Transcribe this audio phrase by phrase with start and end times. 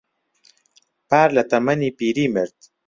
[1.09, 2.57] پار لە تەمەنی پیری مرد.